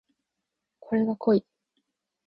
[0.79, 1.45] これが濃い